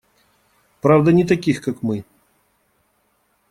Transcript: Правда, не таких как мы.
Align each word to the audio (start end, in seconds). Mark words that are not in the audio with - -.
Правда, 0.81 1.11
не 1.11 1.25
таких 1.25 1.61
как 1.61 1.83
мы. 1.83 2.03